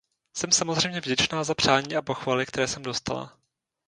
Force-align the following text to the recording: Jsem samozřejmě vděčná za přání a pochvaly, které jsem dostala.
Jsem 0.35 0.51
samozřejmě 0.51 1.01
vděčná 1.01 1.43
za 1.43 1.53
přání 1.55 1.95
a 1.95 2.01
pochvaly, 2.01 2.45
které 2.45 2.67
jsem 2.67 2.83
dostala. 2.83 3.37